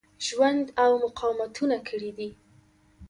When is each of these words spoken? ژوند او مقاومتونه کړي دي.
ژوند 0.25 0.65
او 0.83 0.91
مقاومتونه 1.03 1.77
کړي 1.87 2.11
دي. 2.17 2.29